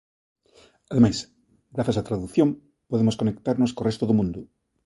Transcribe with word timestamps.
Ademais, 0.91 1.17
grazas 1.75 1.99
á 2.01 2.03
tradución, 2.09 2.49
podemos 2.89 3.17
conectarnos 3.21 3.73
co 3.75 3.85
resto 3.89 4.03
do 4.07 4.17
mundo. 4.19 4.39